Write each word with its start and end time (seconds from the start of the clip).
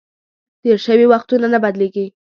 تېر 0.61 0.77
شوي 0.85 1.05
وختونه 1.11 1.47
نه 1.53 1.59
بدلیږي. 1.63 2.05